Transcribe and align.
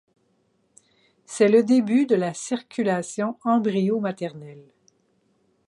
C'est 1.25 1.47
le 1.47 1.61
début 1.63 2.07
de 2.07 2.15
la 2.15 2.33
circulation 2.33 3.37
embryo-maternelle. 3.43 4.65